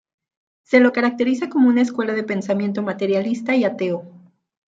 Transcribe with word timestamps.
Se 0.63 0.79
lo 0.79 0.93
caracteriza 0.93 1.47
como 1.47 1.69
una 1.69 1.83
escuela 1.83 2.13
de 2.15 2.23
pensamiento 2.23 2.81
materialista 2.81 3.55
y 3.55 3.65
ateo. 3.65 4.11